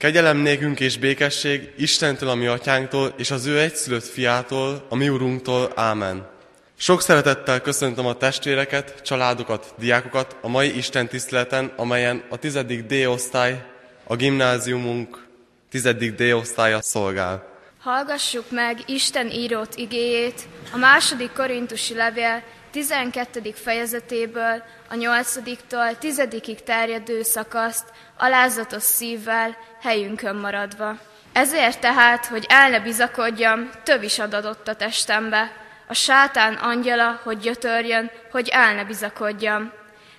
Kegyelem 0.00 0.36
nékünk 0.36 0.80
és 0.80 0.98
békesség 0.98 1.72
Istentől, 1.76 2.28
a 2.28 2.34
mi 2.34 2.46
atyánktól, 2.46 3.14
és 3.16 3.30
az 3.30 3.46
ő 3.46 3.60
egyszülött 3.60 4.04
fiától, 4.04 4.86
a 4.88 4.94
mi 4.94 5.08
urunktól. 5.08 5.72
Ámen. 5.74 6.28
Sok 6.76 7.02
szeretettel 7.02 7.60
köszöntöm 7.60 8.06
a 8.06 8.14
testvéreket, 8.14 9.02
családokat, 9.02 9.74
diákokat 9.78 10.36
a 10.40 10.48
mai 10.48 10.76
Isten 10.76 11.08
tiszteleten, 11.08 11.72
amelyen 11.76 12.22
a 12.28 12.36
tizedik 12.36 12.82
D-osztály, 12.82 13.64
a 14.04 14.16
gimnáziumunk 14.16 15.26
tizedik 15.70 16.14
D-osztálya 16.14 16.82
szolgál. 16.82 17.48
Hallgassuk 17.80 18.50
meg 18.50 18.78
Isten 18.86 19.30
írott 19.30 19.74
igéjét 19.74 20.48
a 20.72 20.76
második 20.76 21.32
korintusi 21.32 21.94
levél 21.94 22.42
12. 22.70 23.52
fejezetéből 23.54 24.62
a 24.90 24.94
8-tól 24.94 25.98
10 25.98 26.22
terjedő 26.64 27.22
szakaszt 27.22 27.84
alázatos 28.18 28.82
szívvel, 28.82 29.56
helyünkön 29.80 30.36
maradva. 30.36 30.98
Ezért 31.32 31.80
tehát, 31.80 32.26
hogy 32.26 32.46
el 32.48 32.70
ne 32.70 32.80
bizakodjam, 32.80 33.70
több 33.82 34.02
is 34.02 34.18
adott 34.18 34.68
a 34.68 34.74
testembe, 34.74 35.52
a 35.86 35.94
sátán 35.94 36.54
angyala, 36.54 37.20
hogy 37.22 37.38
gyötörjön, 37.38 38.10
hogy 38.30 38.48
el 38.48 38.74
ne 38.74 38.84
bizakodjam. 38.84 39.72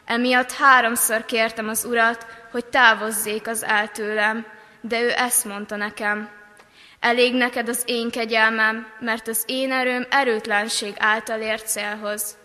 Emiatt 0.05 0.51
háromszor 0.51 1.25
kértem 1.25 1.69
az 1.69 1.85
urat, 1.85 2.25
hogy 2.51 2.65
távozzék 2.65 3.47
az 3.47 3.63
eltőlem, 3.63 4.45
de 4.81 5.01
ő 5.01 5.11
ezt 5.15 5.45
mondta 5.45 5.75
nekem. 5.75 6.29
Elég 6.99 7.33
neked 7.33 7.69
az 7.69 7.83
én 7.85 8.09
kegyelmem, 8.09 8.87
mert 8.99 9.27
az 9.27 9.43
én 9.45 9.71
erőm 9.71 10.07
erőtlenség 10.09 10.93
által 10.97 11.39
ért 11.39 11.67
célhoz. 11.67 12.37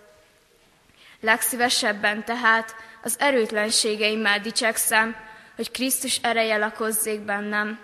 Legszívesebben 1.27 2.25
tehát 2.25 2.75
az 3.03 3.16
erőtlenségeimmel 3.19 4.41
dicsekszem, 4.41 5.16
hogy 5.57 5.71
Krisztus 5.71 6.19
ereje 6.23 6.57
lakozzék 6.57 7.21
bennem. 7.21 7.79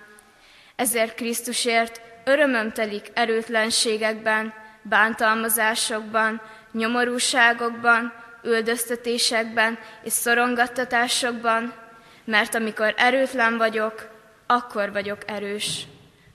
Ezért 0.76 1.14
Krisztusért 1.14 2.00
örömöm 2.24 2.72
telik 2.72 3.10
erőtlenségekben, 3.14 4.54
bántalmazásokban, 4.82 6.40
nyomorúságokban, 6.72 8.12
üldöztetésekben 8.42 9.78
és 10.02 10.12
szorongattatásokban, 10.12 11.74
mert 12.24 12.54
amikor 12.54 12.94
erőtlen 12.96 13.56
vagyok, 13.56 14.08
akkor 14.46 14.92
vagyok 14.92 15.18
erős. 15.26 15.86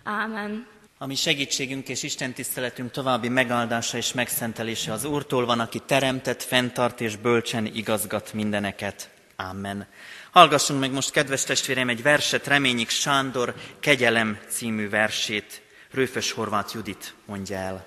Ámen. 0.03 0.67
Ami 0.99 1.15
segítségünk 1.15 1.89
és 1.89 2.03
Isten 2.03 2.33
tiszteletünk 2.33 2.91
további 2.91 3.27
megáldása 3.27 3.97
és 3.97 4.13
megszentelése 4.13 4.91
az 4.91 5.03
Úrtól 5.03 5.45
van, 5.45 5.59
aki 5.59 5.79
teremtett, 5.85 6.43
fenntart 6.43 7.01
és 7.01 7.15
bölcsen 7.15 7.65
igazgat 7.65 8.33
mindeneket. 8.33 9.09
Amen. 9.35 9.87
Hallgassunk 10.31 10.79
meg 10.79 10.91
most, 10.91 11.11
kedves 11.11 11.43
testvérem, 11.43 11.89
egy 11.89 12.01
verset 12.01 12.47
Reményik 12.47 12.89
Sándor 12.89 13.55
Kegyelem 13.79 14.39
című 14.49 14.89
versét. 14.89 15.61
Rőfös 15.91 16.31
Horváth 16.31 16.75
Judit 16.75 17.13
mondja 17.25 17.57
el. 17.57 17.85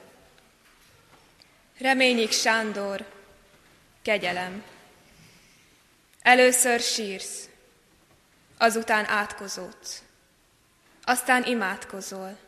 Reményik 1.78 2.32
Sándor, 2.32 3.06
kegyelem. 4.02 4.62
Először 6.22 6.80
sírsz, 6.80 7.48
azután 8.58 9.08
átkozódsz, 9.08 10.02
aztán 11.04 11.44
imádkozol, 11.44 12.38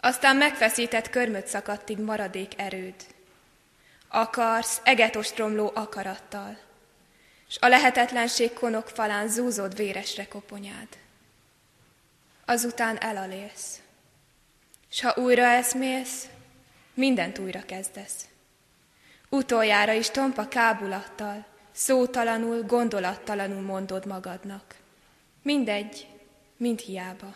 aztán 0.00 0.36
megfeszített 0.36 1.10
körmöt 1.10 1.46
szakadtig 1.46 1.98
maradék 1.98 2.52
erőd. 2.56 2.94
Akarsz 4.08 4.80
eget 4.84 5.16
ostromló 5.16 5.70
akarattal, 5.74 6.58
s 7.48 7.56
a 7.60 7.68
lehetetlenség 7.68 8.52
konok 8.52 8.88
falán 8.88 9.28
zúzód 9.28 9.76
véresre 9.76 10.28
koponyád. 10.28 10.88
Azután 12.44 13.00
elalélsz, 13.00 13.80
s 14.90 15.00
ha 15.00 15.14
újra 15.16 15.44
eszmélsz, 15.44 16.28
mindent 16.94 17.38
újra 17.38 17.62
kezdesz. 17.66 18.28
Utoljára 19.28 19.92
is 19.92 20.10
tompa 20.10 20.48
kábulattal, 20.48 21.44
szótalanul, 21.72 22.62
gondolattalanul 22.62 23.62
mondod 23.62 24.06
magadnak. 24.06 24.74
Mindegy, 25.42 26.06
mind 26.56 26.78
hiába. 26.78 27.34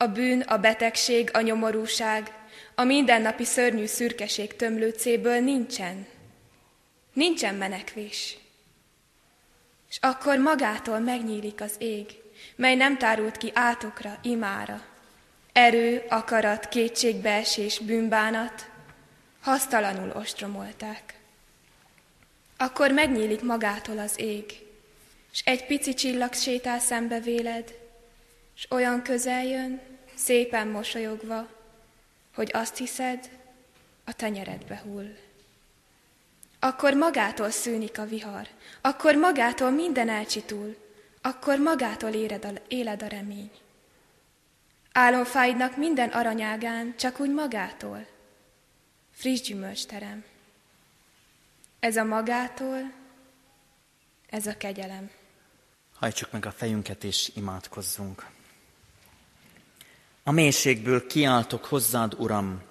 A 0.00 0.06
bűn, 0.06 0.40
a 0.40 0.58
betegség, 0.58 1.30
a 1.32 1.40
nyomorúság, 1.40 2.32
a 2.74 2.84
mindennapi 2.84 3.44
szörnyű 3.44 3.86
szürkeség 3.86 4.56
tömlőcéből 4.56 5.40
nincsen. 5.40 6.06
Nincsen 7.12 7.54
menekvés. 7.54 8.36
És 9.88 9.98
akkor 10.00 10.38
magától 10.38 10.98
megnyílik 10.98 11.60
az 11.60 11.74
ég, 11.78 12.06
mely 12.56 12.74
nem 12.74 12.98
tárult 12.98 13.36
ki 13.36 13.50
átokra, 13.54 14.18
imára. 14.22 14.82
Erő, 15.52 16.04
akarat, 16.08 16.68
kétségbeesés, 16.68 17.78
bűnbánat, 17.78 18.70
hasztalanul 19.40 20.10
ostromolták. 20.16 21.18
Akkor 22.56 22.90
megnyílik 22.90 23.42
magától 23.42 23.98
az 23.98 24.20
ég, 24.20 24.66
és 25.32 25.42
egy 25.44 25.66
pici 25.66 25.94
csillag 25.94 26.32
sétál 26.32 26.78
szembe 26.78 27.20
véled, 27.20 27.74
és 28.56 28.66
olyan 28.70 29.02
közel 29.02 29.44
jön, 29.44 29.80
szépen 30.18 30.68
mosolyogva, 30.68 31.48
hogy 32.34 32.50
azt 32.52 32.76
hiszed, 32.76 33.30
a 34.04 34.12
tenyeredbe 34.12 34.80
hull. 34.84 35.16
Akkor 36.58 36.94
magától 36.94 37.50
szűnik 37.50 37.98
a 37.98 38.06
vihar, 38.06 38.48
akkor 38.80 39.14
magától 39.14 39.70
minden 39.70 40.08
elcsitul, 40.08 40.76
akkor 41.20 41.58
magától 41.58 42.10
éred 42.10 42.44
a, 42.44 42.50
éled 42.68 43.02
a 43.02 43.06
remény. 43.06 43.50
Álomfáidnak 44.92 45.76
minden 45.76 46.08
aranyágán 46.08 46.96
csak 46.96 47.20
úgy 47.20 47.30
magától. 47.30 48.06
Friss 49.10 49.40
gyümölcsterem. 49.40 50.24
Ez 51.80 51.96
a 51.96 52.04
magától, 52.04 52.92
ez 54.30 54.46
a 54.46 54.56
kegyelem. 54.56 55.10
Hajtsuk 55.94 56.32
meg 56.32 56.46
a 56.46 56.50
fejünket 56.52 57.04
és 57.04 57.30
imádkozzunk. 57.34 58.26
A 60.28 60.30
mélységből 60.30 61.06
kiáltok 61.06 61.64
hozzád, 61.64 62.14
Uram. 62.16 62.62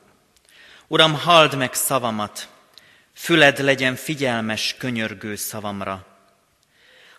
Uram, 0.88 1.13
halld 1.13 1.56
meg 1.57 1.73
szavamat, 1.73 2.50
füled 3.13 3.59
legyen 3.59 3.95
figyelmes, 3.95 4.75
könyörgő 4.78 5.35
szavamra. 5.35 6.06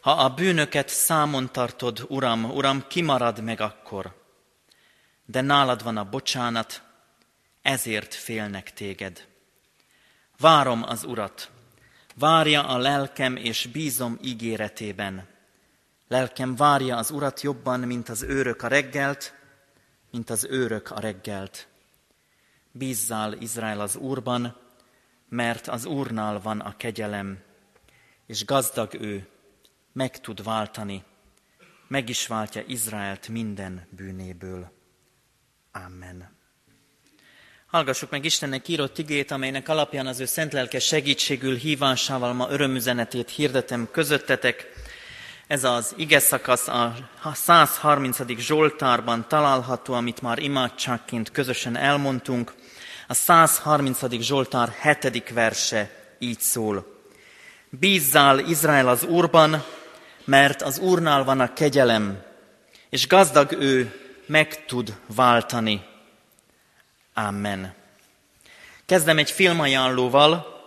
Ha 0.00 0.10
a 0.10 0.28
bűnöket 0.28 0.88
számon 0.88 1.52
tartod, 1.52 2.04
Uram, 2.08 2.44
Uram, 2.44 2.84
kimarad 2.88 3.42
meg 3.42 3.60
akkor. 3.60 4.14
De 5.26 5.40
nálad 5.40 5.82
van 5.82 5.96
a 5.96 6.08
bocsánat, 6.08 6.82
ezért 7.62 8.14
félnek 8.14 8.72
téged. 8.72 9.26
Várom 10.38 10.82
az 10.82 11.04
Urat, 11.04 11.50
várja 12.14 12.66
a 12.66 12.78
lelkem, 12.78 13.36
és 13.36 13.68
bízom 13.72 14.18
ígéretében. 14.22 15.28
Lelkem 16.08 16.56
várja 16.56 16.96
az 16.96 17.10
Urat 17.10 17.40
jobban, 17.40 17.80
mint 17.80 18.08
az 18.08 18.22
őrök 18.22 18.62
a 18.62 18.68
reggelt, 18.68 19.36
mint 20.10 20.30
az 20.30 20.44
őrök 20.50 20.90
a 20.90 21.00
reggelt. 21.00 21.68
Bízzál 22.72 23.32
Izrael 23.32 23.80
az 23.80 23.96
Úrban, 23.96 24.56
mert 25.28 25.68
az 25.68 25.84
Úrnál 25.84 26.40
van 26.40 26.60
a 26.60 26.76
kegyelem, 26.76 27.42
és 28.26 28.44
gazdag 28.44 28.94
ő, 28.94 29.26
meg 29.92 30.20
tud 30.20 30.42
váltani, 30.42 31.04
meg 31.88 32.08
is 32.08 32.26
váltja 32.26 32.62
Izraelt 32.66 33.28
minden 33.28 33.86
bűnéből. 33.90 34.70
Amen. 35.72 36.36
Hallgassuk 37.66 38.10
meg 38.10 38.24
Istennek 38.24 38.68
írott 38.68 38.98
igét, 38.98 39.30
amelynek 39.30 39.68
alapján 39.68 40.06
az 40.06 40.20
ő 40.20 40.24
szent 40.24 40.52
lelke 40.52 40.78
segítségül 40.78 41.56
hívásával 41.56 42.32
ma 42.32 42.50
örömüzenetét 42.50 43.30
hirdetem 43.30 43.88
közöttetek. 43.90 44.66
Ez 45.48 45.64
az 45.64 45.94
ige 45.96 46.18
szakasz 46.18 46.68
a 46.68 46.94
130. 47.34 48.18
Zsoltárban 48.38 49.28
található, 49.28 49.94
amit 49.94 50.22
már 50.22 50.38
imádságként 50.38 51.30
közösen 51.30 51.76
elmondtunk. 51.76 52.54
A 53.06 53.14
130. 53.14 54.20
Zsoltár 54.20 54.74
7. 55.00 55.30
verse 55.30 55.90
így 56.18 56.40
szól. 56.40 57.02
Bízzál 57.70 58.38
Izrael 58.38 58.88
az 58.88 59.04
Úrban, 59.04 59.64
mert 60.24 60.62
az 60.62 60.78
Úrnál 60.78 61.24
van 61.24 61.40
a 61.40 61.52
kegyelem, 61.52 62.22
és 62.90 63.06
gazdag 63.06 63.52
ő 63.52 64.00
meg 64.26 64.64
tud 64.64 64.96
váltani. 65.06 65.84
Amen. 67.14 67.74
Kezdem 68.86 69.18
egy 69.18 69.30
filmajánlóval, 69.30 70.57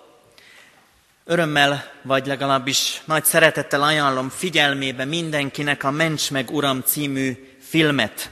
Örömmel, 1.31 1.92
vagy 2.01 2.25
legalábbis 2.25 3.01
nagy 3.06 3.25
szeretettel 3.25 3.83
ajánlom 3.83 4.30
figyelmébe 4.30 5.06
mindenkinek 5.06 5.83
a 5.83 5.92
Ments 5.92 6.31
meg 6.31 6.51
Uram 6.51 6.81
című 6.86 7.56
filmet. 7.62 8.30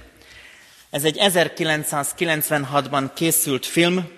Ez 0.90 1.04
egy 1.04 1.18
1996-ban 1.20 3.10
készült 3.14 3.66
film, 3.66 4.10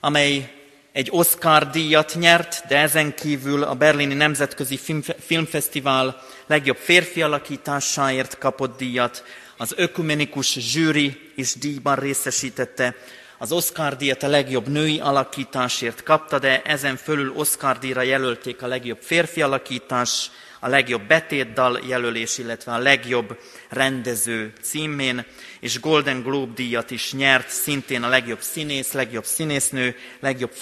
amely 0.00 0.52
egy 0.92 1.08
Oscar 1.10 1.70
díjat 1.70 2.14
nyert, 2.18 2.66
de 2.68 2.78
ezen 2.78 3.14
kívül 3.14 3.62
a 3.62 3.74
Berlini 3.74 4.14
Nemzetközi 4.14 4.78
Filmfesztivál 5.18 6.22
legjobb 6.46 6.78
férfi 6.78 7.22
alakításáért 7.22 8.38
kapott 8.38 8.78
díjat, 8.78 9.24
az 9.56 9.72
ökumenikus 9.76 10.52
zsűri 10.52 11.32
is 11.34 11.54
díjban 11.54 11.96
részesítette, 11.96 12.94
az 13.38 13.52
Oscar 13.52 13.96
díjat 13.96 14.22
a 14.22 14.28
legjobb 14.28 14.68
női 14.68 15.00
alakításért 15.00 16.02
kapta, 16.02 16.38
de 16.38 16.62
ezen 16.62 16.96
fölül 16.96 17.32
Oscar 17.32 17.78
díjra 17.78 18.02
jelölték 18.02 18.62
a 18.62 18.66
legjobb 18.66 18.98
férfi 19.00 19.42
alakítás, 19.42 20.30
a 20.60 20.68
legjobb 20.68 21.02
betétdal 21.02 21.80
jelölés, 21.86 22.38
illetve 22.38 22.72
a 22.72 22.78
legjobb 22.78 23.38
rendező 23.68 24.52
címén, 24.60 25.24
és 25.60 25.80
Golden 25.80 26.22
Globe 26.22 26.52
díjat 26.54 26.90
is 26.90 27.12
nyert, 27.12 27.48
szintén 27.48 28.02
a 28.02 28.08
legjobb 28.08 28.40
színész, 28.40 28.92
legjobb 28.92 29.24
színésznő, 29.24 29.96
legjobb 30.20 30.52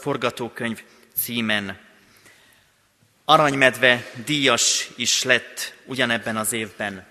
forgatókönyv 0.00 0.82
címen. 1.16 1.78
Aranymedve 3.24 4.10
díjas 4.24 4.88
is 4.96 5.22
lett 5.22 5.74
ugyanebben 5.84 6.36
az 6.36 6.52
évben. 6.52 7.06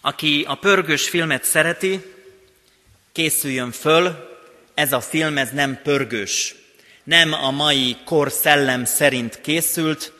Aki 0.00 0.44
a 0.48 0.54
pörgős 0.54 1.08
filmet 1.08 1.44
szereti, 1.44 2.02
készüljön 3.12 3.70
föl, 3.70 4.30
ez 4.74 4.92
a 4.92 5.00
film 5.00 5.38
ez 5.38 5.50
nem 5.50 5.80
pörgős. 5.82 6.54
Nem 7.04 7.32
a 7.32 7.50
mai 7.50 7.96
kor 8.04 8.30
szellem 8.30 8.84
szerint 8.84 9.40
készült, 9.40 10.12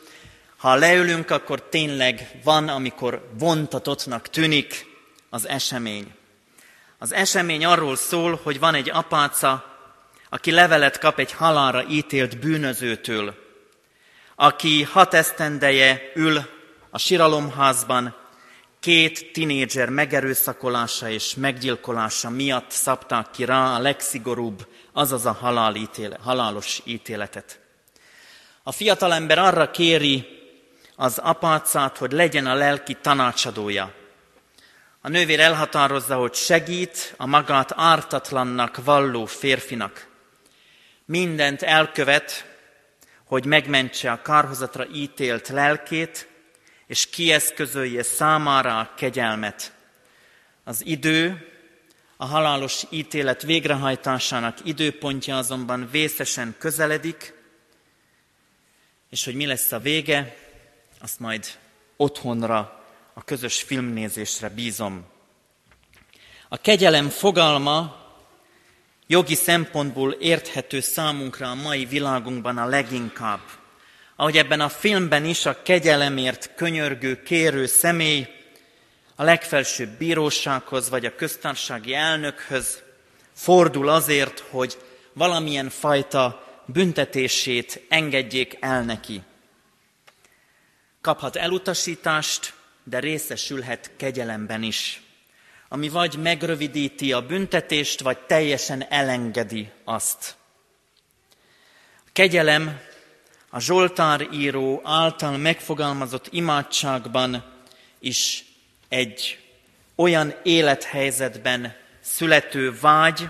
ha 0.57 0.75
leülünk, 0.75 1.29
akkor 1.31 1.61
tényleg 1.69 2.39
van, 2.43 2.67
amikor 2.67 3.29
vontatottnak 3.39 4.29
tűnik 4.29 4.85
az 5.29 5.47
esemény. 5.47 6.11
Az 6.97 7.13
esemény 7.13 7.65
arról 7.65 7.95
szól, 7.95 8.39
hogy 8.43 8.59
van 8.59 8.75
egy 8.75 8.89
apáca, 8.89 9.77
aki 10.29 10.51
levelet 10.51 10.99
kap 10.99 11.19
egy 11.19 11.31
halálra 11.31 11.85
ítélt 11.89 12.39
bűnözőtől, 12.39 13.35
aki 14.35 14.83
hat 14.83 15.13
esztendeje 15.13 16.11
ül 16.15 16.41
a 16.89 16.97
siralomházban, 16.97 18.22
két 18.83 19.31
tinédzser 19.33 19.89
megerőszakolása 19.89 21.09
és 21.09 21.35
meggyilkolása 21.35 22.29
miatt 22.29 22.71
szabták 22.71 23.31
ki 23.31 23.45
rá 23.45 23.75
a 23.75 23.79
legszigorúbb, 23.79 24.67
azaz 24.93 25.25
a 25.25 25.31
halál 25.31 25.75
ítéle, 25.75 26.17
halálos 26.21 26.81
ítéletet. 26.85 27.59
A 28.63 28.71
fiatalember 28.71 29.37
arra 29.37 29.71
kéri 29.71 30.27
az 30.95 31.17
apácát, 31.17 31.97
hogy 31.97 32.11
legyen 32.11 32.45
a 32.45 32.53
lelki 32.53 32.97
tanácsadója. 33.01 33.93
A 35.01 35.09
nővér 35.09 35.39
elhatározza, 35.39 36.15
hogy 36.15 36.33
segít 36.33 37.13
a 37.17 37.25
magát 37.25 37.71
ártatlannak 37.75 38.83
valló 38.83 39.25
férfinak. 39.25 40.07
Mindent 41.05 41.61
elkövet, 41.61 42.45
hogy 43.25 43.45
megmentse 43.45 44.11
a 44.11 44.21
kárhozatra 44.21 44.85
ítélt 44.93 45.47
lelkét, 45.47 46.31
és 46.87 47.09
kieszközölje 47.09 48.03
számára 48.03 48.79
a 48.79 48.93
kegyelmet. 48.95 49.73
Az 50.63 50.85
idő, 50.85 51.47
a 52.17 52.25
halálos 52.25 52.83
ítélet 52.89 53.41
végrehajtásának 53.41 54.57
időpontja 54.63 55.37
azonban 55.37 55.89
vészesen 55.91 56.55
közeledik, 56.57 57.33
és 59.09 59.25
hogy 59.25 59.35
mi 59.35 59.45
lesz 59.45 59.71
a 59.71 59.79
vége, 59.79 60.37
azt 60.99 61.19
majd 61.19 61.45
otthonra, 61.95 62.85
a 63.13 63.23
közös 63.23 63.61
filmnézésre 63.61 64.49
bízom. 64.49 65.05
A 66.49 66.57
kegyelem 66.57 67.09
fogalma 67.09 68.01
jogi 69.07 69.35
szempontból 69.35 70.11
érthető 70.11 70.79
számunkra 70.79 71.49
a 71.49 71.55
mai 71.55 71.85
világunkban 71.85 72.57
a 72.57 72.65
leginkább. 72.65 73.41
Ahogy 74.15 74.37
ebben 74.37 74.61
a 74.61 74.69
filmben 74.69 75.25
is 75.25 75.45
a 75.45 75.61
kegyelemért 75.61 76.55
könyörgő, 76.55 77.23
kérő 77.23 77.65
személy 77.65 78.27
a 79.15 79.23
legfelsőbb 79.23 79.89
bírósághoz 79.89 80.89
vagy 80.89 81.05
a 81.05 81.15
köztársasági 81.15 81.93
elnökhöz 81.93 82.81
fordul 83.33 83.89
azért, 83.89 84.39
hogy 84.49 84.77
valamilyen 85.13 85.69
fajta 85.69 86.47
büntetését 86.65 87.85
engedjék 87.89 88.57
el 88.59 88.83
neki 88.83 89.21
kaphat 91.03 91.35
elutasítást, 91.35 92.53
de 92.83 92.99
részesülhet 92.99 93.91
kegyelemben 93.97 94.63
is, 94.63 95.01
ami 95.69 95.89
vagy 95.89 96.17
megrövidíti 96.17 97.13
a 97.13 97.25
büntetést, 97.25 98.01
vagy 98.01 98.17
teljesen 98.17 98.85
elengedi 98.89 99.69
azt. 99.83 100.35
A 102.05 102.09
kegyelem 102.13 102.79
a 103.55 103.59
Zsoltár 103.59 104.27
író 104.31 104.81
által 104.83 105.37
megfogalmazott 105.37 106.27
imádságban 106.31 107.43
is 107.99 108.45
egy 108.89 109.39
olyan 109.95 110.33
élethelyzetben 110.43 111.75
születő 112.01 112.73
vágy, 112.81 113.29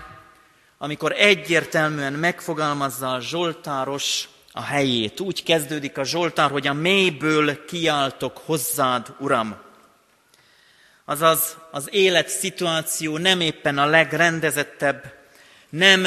amikor 0.78 1.12
egyértelműen 1.12 2.12
megfogalmazza 2.12 3.12
a 3.12 3.20
Zsoltáros 3.20 4.28
a 4.52 4.62
helyét. 4.62 5.20
Úgy 5.20 5.42
kezdődik 5.42 5.98
a 5.98 6.04
Zsoltár, 6.04 6.50
hogy 6.50 6.66
a 6.66 6.72
mélyből 6.72 7.64
kiáltok 7.64 8.38
hozzád, 8.44 9.14
Uram. 9.18 9.56
Azaz 11.04 11.56
az 11.70 11.88
élet 11.90 12.28
szituáció 12.28 13.18
nem 13.18 13.40
éppen 13.40 13.78
a 13.78 13.86
legrendezettebb, 13.86 15.14
nem 15.68 16.06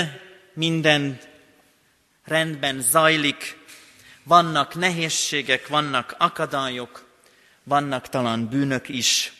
minden 0.53 1.19
rendben 2.25 2.81
zajlik, 2.81 3.65
vannak 4.27 4.75
nehézségek, 4.75 5.67
vannak 5.67 6.15
akadályok, 6.17 7.05
vannak 7.63 8.09
talán 8.09 8.47
bűnök 8.47 8.89
is. 8.89 9.33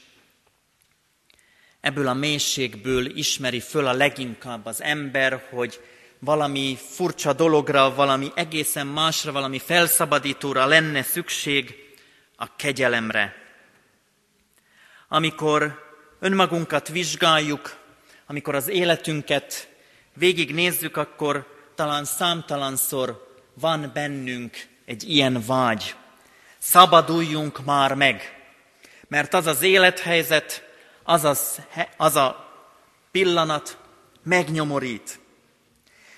Ebből 1.82 2.08
a 2.08 2.14
mélységből 2.14 3.18
ismeri 3.18 3.60
föl 3.60 3.88
a 3.88 3.94
leginkább 3.94 4.66
az 4.66 4.82
ember, 4.82 5.48
hogy 5.50 5.82
valami 6.20 6.78
furcsa 6.90 7.34
dologra, 7.34 7.96
valami 7.96 8.32
egészen 8.36 8.88
másra, 8.88 9.32
valami 9.32 9.60
felszabadítóra 9.60 10.66
lenne 10.66 11.04
szükség, 11.04 11.76
a 12.36 12.56
kegyelemre. 12.56 13.36
Amikor 15.08 15.86
önmagunkat 16.20 16.88
vizsgáljuk, 16.88 17.76
amikor 18.26 18.56
az 18.56 18.68
életünket 18.68 19.70
végignézzük, 20.14 20.98
akkor 20.98 21.48
talán 21.76 22.06
számtalanszor 22.06 23.36
van 23.54 23.92
bennünk 23.94 24.76
egy 24.88 25.10
ilyen 25.10 25.44
vágy. 25.48 25.96
Szabaduljunk 26.58 27.66
már 27.66 27.94
meg, 27.94 28.36
mert 29.08 29.34
az 29.34 29.46
az 29.46 29.62
élethelyzet, 29.62 30.64
az, 31.04 31.24
az, 31.24 31.62
az 31.98 32.16
a 32.16 32.50
pillanat 33.12 33.78
megnyomorít. 34.24 35.20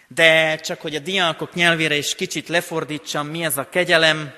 De 0.08 0.56
csak 0.56 0.82
hogy 0.82 0.96
a 0.96 1.00
diákok 1.00 1.54
nyelvére 1.54 1.96
is 1.96 2.16
kicsit 2.16 2.48
lefordítsam, 2.48 3.28
mi 3.28 3.44
ez 3.44 3.58
a 3.58 3.70
kegyelem, 3.70 4.34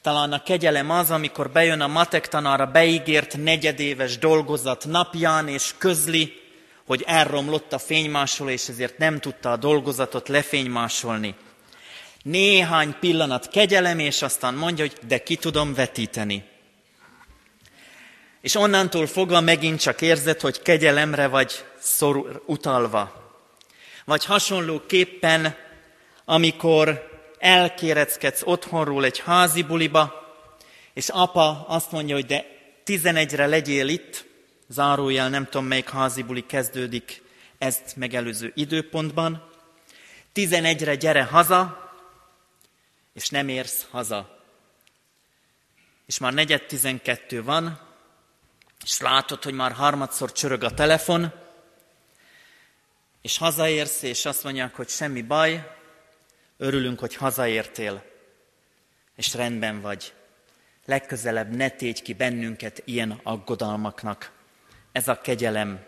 talán 0.00 0.32
a 0.32 0.42
kegyelem 0.42 0.90
az, 0.90 1.10
amikor 1.10 1.50
bejön 1.50 1.80
a 1.80 1.86
matek 1.86 2.28
tanára 2.28 2.66
beígért 2.66 3.36
negyedéves 3.36 4.18
dolgozat 4.18 4.84
napján, 4.86 5.48
és 5.48 5.74
közli, 5.78 6.32
hogy 6.86 7.04
elromlott 7.06 7.72
a 7.72 7.78
fénymásoló, 7.78 8.50
és 8.50 8.68
ezért 8.68 8.98
nem 8.98 9.20
tudta 9.20 9.52
a 9.52 9.56
dolgozatot 9.56 10.28
lefénymásolni. 10.28 11.34
Néhány 12.22 12.94
pillanat 13.00 13.48
kegyelem, 13.48 13.98
és 13.98 14.22
aztán 14.22 14.54
mondja, 14.54 14.84
hogy 14.84 14.98
de 15.06 15.22
ki 15.22 15.36
tudom 15.36 15.74
vetíteni. 15.74 16.44
És 18.40 18.54
onnantól 18.54 19.06
fogva 19.06 19.40
megint 19.40 19.80
csak 19.80 20.00
érzed, 20.00 20.40
hogy 20.40 20.62
kegyelemre 20.62 21.26
vagy 21.26 21.64
szor 21.78 22.42
utalva. 22.46 23.32
Vagy 24.04 24.24
hasonlóképpen, 24.24 25.56
amikor 26.24 27.08
elkéreckedsz 27.38 28.42
otthonról 28.44 29.04
egy 29.04 29.18
házi 29.18 29.62
buliba, 29.62 30.20
és 30.94 31.08
apa 31.08 31.64
azt 31.68 31.92
mondja, 31.92 32.14
hogy 32.14 32.26
de 32.26 32.44
11-re 32.86 33.46
legyél 33.46 33.88
itt, 33.88 34.24
zárójel 34.68 35.28
nem 35.28 35.44
tudom 35.44 35.66
melyik 35.66 35.88
házi 35.88 36.22
buli 36.22 36.46
kezdődik 36.46 37.22
ezt 37.58 37.96
megelőző 37.96 38.52
időpontban, 38.54 39.48
11-re 40.34 40.94
gyere 40.94 41.22
haza, 41.22 41.89
és 43.12 43.28
nem 43.28 43.48
érsz 43.48 43.86
haza. 43.90 44.44
És 46.06 46.18
már 46.18 46.32
negyed 46.32 46.66
tizenkettő 46.66 47.42
van, 47.42 47.88
és 48.84 49.00
látod, 49.00 49.42
hogy 49.42 49.54
már 49.54 49.72
harmadszor 49.72 50.32
csörög 50.32 50.62
a 50.62 50.74
telefon, 50.74 51.32
és 53.22 53.38
hazaérsz, 53.38 54.02
és 54.02 54.24
azt 54.24 54.44
mondják, 54.44 54.74
hogy 54.74 54.88
semmi 54.88 55.22
baj, 55.22 55.76
örülünk, 56.56 56.98
hogy 56.98 57.14
hazaértél, 57.14 58.04
és 59.16 59.34
rendben 59.34 59.80
vagy. 59.80 60.12
Legközelebb 60.84 61.54
ne 61.56 61.68
tégy 61.68 62.02
ki 62.02 62.14
bennünket 62.14 62.82
ilyen 62.84 63.20
aggodalmaknak. 63.22 64.32
Ez 64.92 65.08
a 65.08 65.20
kegyelem. 65.20 65.84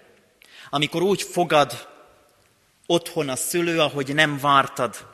Amikor 0.71 1.03
úgy 1.03 1.23
fogad 1.23 1.89
otthon 2.87 3.29
a 3.29 3.37
szülő, 3.37 3.81
ahogy 3.81 4.15
nem 4.15 4.39
vártad, 4.39 5.12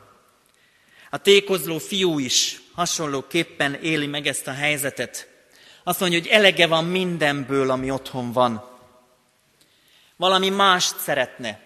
A 1.09 1.17
tékozló 1.17 1.77
fiú 1.77 2.19
is 2.19 2.61
hasonlóképpen 2.73 3.73
éli 3.73 4.07
meg 4.07 4.27
ezt 4.27 4.47
a 4.47 4.51
helyzetet. 4.51 5.27
Azt 5.83 5.99
mondja, 5.99 6.19
hogy 6.19 6.27
elege 6.27 6.67
van 6.67 6.85
mindenből, 6.85 7.71
ami 7.71 7.91
otthon 7.91 8.31
van. 8.31 8.69
Valami 10.15 10.49
mást 10.49 10.99
szeretne. 10.99 11.59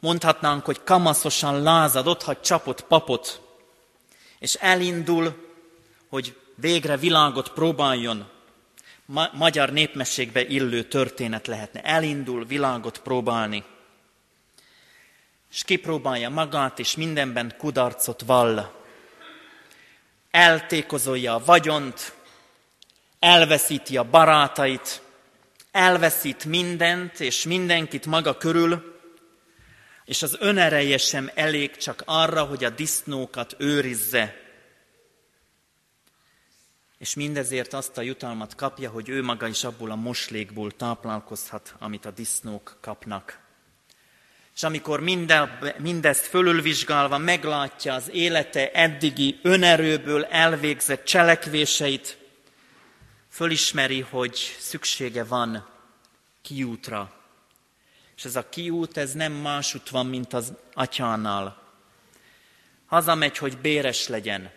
Mondhatnánk, 0.00 0.64
hogy 0.64 0.82
kamaszosan 0.84 1.62
lázad, 1.62 2.06
ott 2.06 2.22
hagy 2.22 2.40
csapott 2.40 2.84
papot, 2.84 3.40
és 4.38 4.54
elindul, 4.54 5.52
hogy 6.08 6.36
végre 6.54 6.96
világot 6.96 7.48
próbáljon. 7.48 8.28
Ma- 9.06 9.30
magyar 9.32 9.72
népmességbe 9.72 10.46
illő 10.46 10.82
történet 10.82 11.46
lehetne. 11.46 11.80
Elindul 11.80 12.44
világot 12.44 12.98
próbálni. 12.98 13.64
És 15.54 15.64
kipróbálja 15.64 16.28
magát, 16.28 16.78
és 16.78 16.96
mindenben 16.96 17.54
kudarcot 17.58 18.22
vall. 18.22 18.72
Eltékozolja 20.30 21.34
a 21.34 21.44
vagyont, 21.44 22.12
elveszíti 23.18 23.96
a 23.96 24.10
barátait, 24.10 25.02
elveszít 25.70 26.44
mindent 26.44 27.20
és 27.20 27.44
mindenkit 27.44 28.06
maga 28.06 28.36
körül, 28.36 29.00
és 30.04 30.22
az 30.22 30.36
önereje 30.40 30.98
sem 30.98 31.30
elég 31.34 31.76
csak 31.76 32.02
arra, 32.06 32.44
hogy 32.44 32.64
a 32.64 32.70
disznókat 32.70 33.54
őrizze. 33.58 34.36
És 36.98 37.14
mindezért 37.14 37.72
azt 37.72 37.98
a 37.98 38.02
jutalmat 38.02 38.54
kapja, 38.54 38.90
hogy 38.90 39.08
ő 39.08 39.22
maga 39.22 39.46
is 39.46 39.64
abból 39.64 39.90
a 39.90 39.96
moslékból 39.96 40.70
táplálkozhat, 40.70 41.74
amit 41.78 42.04
a 42.04 42.10
disznók 42.10 42.76
kapnak. 42.80 43.43
És 44.54 44.62
amikor 44.62 45.00
minde, 45.00 45.58
mindezt 45.78 46.26
fölülvizsgálva 46.26 47.18
meglátja 47.18 47.94
az 47.94 48.10
élete 48.12 48.70
eddigi 48.70 49.38
önerőből 49.42 50.24
elvégzett 50.24 51.04
cselekvéseit, 51.04 52.18
fölismeri, 53.30 54.00
hogy 54.00 54.56
szüksége 54.58 55.24
van 55.24 55.68
kiútra. 56.42 57.12
És 58.16 58.24
ez 58.24 58.36
a 58.36 58.48
kiút, 58.48 58.96
ez 58.96 59.12
nem 59.12 59.32
másút 59.32 59.88
van, 59.88 60.06
mint 60.06 60.32
az 60.32 60.52
atyánál. 60.74 61.62
Hazamegy, 62.86 63.38
hogy 63.38 63.58
béres 63.58 64.08
legyen. 64.08 64.50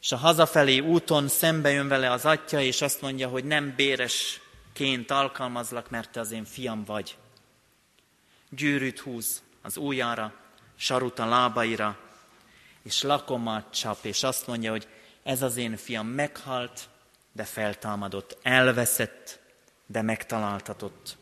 És 0.00 0.12
a 0.12 0.16
hazafelé 0.16 0.78
úton 0.78 1.28
szembe 1.28 1.70
jön 1.70 1.88
vele 1.88 2.10
az 2.10 2.24
atya, 2.24 2.60
és 2.60 2.82
azt 2.82 3.00
mondja, 3.00 3.28
hogy 3.28 3.44
nem 3.44 3.72
béresként 3.76 5.10
alkalmazlak, 5.10 5.90
mert 5.90 6.10
te 6.10 6.20
az 6.20 6.30
én 6.30 6.44
fiam 6.44 6.84
vagy. 6.84 7.16
Gyűrűt 8.56 8.98
húz 8.98 9.42
az 9.62 9.76
ujjára, 9.76 10.34
sarut 10.76 11.18
a 11.18 11.26
lábaira, 11.26 11.98
és 12.82 13.02
lakomát 13.02 13.74
csap, 13.74 14.04
és 14.04 14.22
azt 14.22 14.46
mondja, 14.46 14.70
hogy 14.70 14.88
ez 15.22 15.42
az 15.42 15.56
én 15.56 15.76
fiam 15.76 16.06
meghalt, 16.06 16.88
de 17.32 17.44
feltámadott, 17.44 18.38
elveszett, 18.42 19.38
de 19.86 20.02
megtaláltatott. 20.02 21.16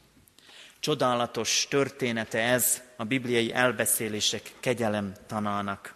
Csodálatos 0.80 1.66
története 1.68 2.38
ez 2.38 2.82
a 2.96 3.04
bibliai 3.04 3.52
elbeszélések 3.52 4.52
kegyelem 4.60 5.12
tanának. 5.26 5.94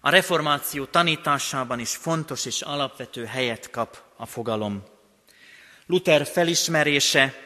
A 0.00 0.10
reformáció 0.10 0.84
tanításában 0.84 1.78
is 1.78 1.96
fontos 1.96 2.44
és 2.44 2.62
alapvető 2.62 3.24
helyet 3.24 3.70
kap 3.70 4.02
a 4.16 4.26
fogalom. 4.26 4.82
Luther 5.86 6.26
felismerése, 6.26 7.45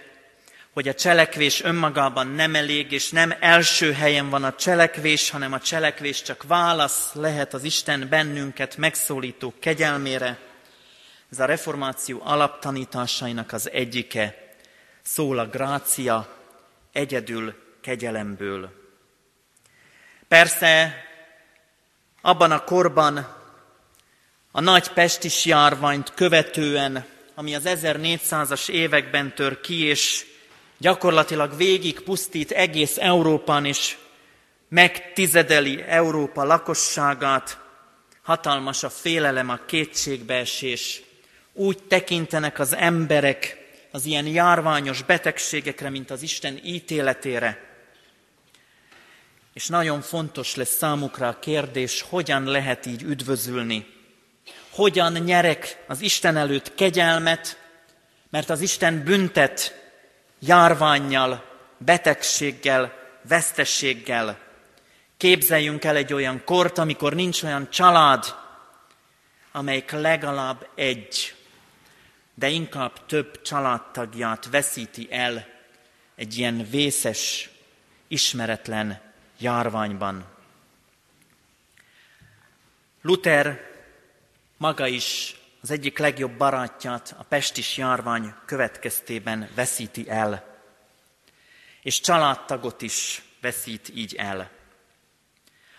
hogy 0.72 0.88
a 0.88 0.94
cselekvés 0.94 1.62
önmagában 1.62 2.26
nem 2.26 2.54
elég, 2.54 2.92
és 2.92 3.10
nem 3.10 3.34
első 3.40 3.92
helyen 3.92 4.30
van 4.30 4.44
a 4.44 4.54
cselekvés, 4.54 5.30
hanem 5.30 5.52
a 5.52 5.60
cselekvés 5.60 6.22
csak 6.22 6.42
válasz 6.42 7.12
lehet 7.12 7.54
az 7.54 7.64
Isten 7.64 8.08
bennünket 8.08 8.76
megszólító 8.76 9.54
kegyelmére, 9.60 10.38
ez 11.30 11.38
a 11.38 11.44
reformáció 11.44 12.20
alaptanításainak 12.24 13.52
az 13.52 13.70
egyike. 13.70 14.54
Szól 15.02 15.38
a 15.38 15.46
grácia 15.46 16.36
egyedül 16.92 17.54
kegyelemből. 17.80 18.70
Persze 20.28 21.04
abban 22.20 22.52
a 22.52 22.64
korban 22.64 23.36
a 24.50 24.60
nagy 24.60 24.88
pestis 24.88 25.44
járványt 25.44 26.14
követően, 26.14 27.06
ami 27.34 27.54
az 27.54 27.62
1400-as 27.66 28.68
években 28.68 29.34
tör 29.34 29.60
ki, 29.60 29.82
és 29.82 30.26
gyakorlatilag 30.80 31.56
végig 31.56 32.00
pusztít 32.00 32.50
egész 32.50 32.96
Európán, 32.98 33.64
és 33.64 33.96
megtizedeli 34.68 35.82
Európa 35.82 36.44
lakosságát, 36.44 37.58
hatalmas 38.22 38.82
a 38.82 38.90
félelem, 38.90 39.48
a 39.48 39.58
kétségbeesés, 39.66 41.02
úgy 41.52 41.82
tekintenek 41.82 42.58
az 42.58 42.74
emberek 42.74 43.58
az 43.90 44.04
ilyen 44.04 44.26
járványos 44.26 45.02
betegségekre, 45.02 45.90
mint 45.90 46.10
az 46.10 46.22
Isten 46.22 46.60
ítéletére. 46.64 47.68
És 49.54 49.66
nagyon 49.66 50.00
fontos 50.00 50.54
lesz 50.54 50.76
számukra 50.76 51.28
a 51.28 51.38
kérdés, 51.38 52.02
hogyan 52.08 52.44
lehet 52.44 52.86
így 52.86 53.02
üdvözülni. 53.02 53.86
Hogyan 54.70 55.12
nyerek 55.12 55.84
az 55.88 56.00
Isten 56.00 56.36
előtt 56.36 56.74
kegyelmet, 56.74 57.58
mert 58.30 58.50
az 58.50 58.60
Isten 58.60 59.04
büntet 59.04 59.79
járványjal, 60.40 61.44
betegséggel, 61.78 62.92
vesztességgel. 63.22 64.38
Képzeljünk 65.16 65.84
el 65.84 65.96
egy 65.96 66.12
olyan 66.12 66.44
kort, 66.44 66.78
amikor 66.78 67.14
nincs 67.14 67.42
olyan 67.42 67.70
család, 67.70 68.34
amelyik 69.52 69.90
legalább 69.90 70.68
egy 70.74 71.34
de 72.40 72.48
inkább 72.48 73.06
több 73.06 73.42
családtagját 73.42 74.48
veszíti 74.50 75.08
el 75.10 75.46
egy 76.14 76.38
ilyen 76.38 76.66
vészes, 76.70 77.50
ismeretlen 78.08 79.00
járványban. 79.38 80.24
Luther 83.02 83.60
maga 84.56 84.86
is 84.86 85.39
az 85.62 85.70
egyik 85.70 85.98
legjobb 85.98 86.32
barátját 86.32 87.14
a 87.18 87.22
pestis 87.22 87.76
járvány 87.76 88.34
következtében 88.46 89.48
veszíti 89.54 90.08
el, 90.08 90.58
és 91.82 92.00
családtagot 92.00 92.82
is 92.82 93.22
veszít 93.40 93.90
így 93.94 94.14
el. 94.14 94.50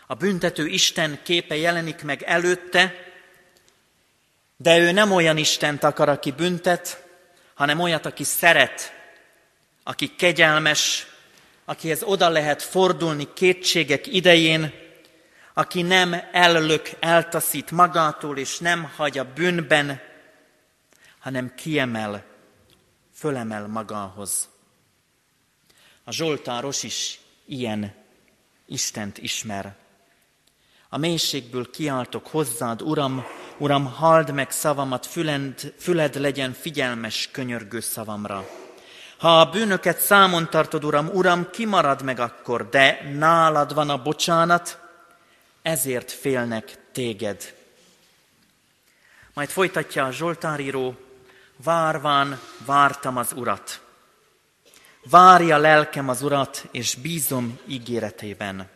A 0.08 0.14
büntető 0.14 0.68
Isten 0.68 1.20
képe 1.24 1.56
jelenik 1.56 2.04
meg 2.04 2.24
előtte, 2.24 2.96
de 4.58 4.78
ő 4.78 4.92
nem 4.92 5.12
olyan 5.12 5.38
Istent 5.38 5.84
akar, 5.84 6.10
aki 6.10 6.32
büntet, 6.32 7.04
hanem 7.54 7.80
olyat, 7.80 8.06
aki 8.06 8.24
szeret, 8.24 8.94
aki 9.84 10.16
kegyelmes, 10.16 11.08
akihez 11.66 12.04
oda 12.04 12.30
lehet 12.30 12.62
fordulni 12.62 13.34
kétségek 13.34 14.08
idején, 14.08 14.74
aki 15.54 15.82
nem 15.82 16.16
ellök, 16.32 16.90
eltaszít 17.00 17.72
magától, 17.72 18.38
és 18.38 18.60
nem 18.60 18.92
hagy 18.96 19.18
a 19.18 19.34
bűnben, 19.34 20.00
hanem 21.20 21.56
kiemel, 21.56 22.24
fölemel 23.14 23.68
magához. 23.68 24.50
A 26.04 26.12
Zsoltáros 26.12 26.84
is 26.84 27.20
ilyen 27.46 27.94
Istent 28.66 29.18
ismer. 29.18 29.76
A 30.90 30.98
mélységből 30.98 31.70
kiáltok 31.70 32.28
hozzád, 32.28 32.82
Uram, 32.82 33.26
Uram, 33.58 33.86
halld 33.86 34.34
meg 34.34 34.52
szavamat, 34.52 35.06
füled, 35.06 35.74
füled 35.78 36.20
legyen 36.20 36.54
figyelmes, 36.54 37.30
könyörgő 37.32 37.80
szavamra. 37.80 38.48
Ha 39.18 39.40
a 39.40 39.50
bűnöket 39.50 40.00
számon 40.00 40.50
tartod, 40.50 40.84
Uram, 40.84 41.08
Uram, 41.08 41.50
kimarad 41.50 42.04
meg 42.04 42.20
akkor, 42.20 42.70
de 42.70 43.12
nálad 43.18 43.74
van 43.74 43.90
a 43.90 44.02
bocsánat, 44.02 44.81
ezért 45.62 46.12
félnek 46.12 46.78
téged. 46.92 47.56
Majd 49.34 49.50
folytatja 49.50 50.06
a 50.06 50.12
Zsoltáríró, 50.12 50.96
várván 51.56 52.40
vártam 52.66 53.18
az 53.18 53.34
Urat. 53.34 53.82
Várja 55.04 55.58
lelkem 55.58 56.10
az 56.10 56.22
Urat, 56.22 56.68
és 56.72 56.96
bízom 56.96 57.60
ígéretében. 57.68 58.70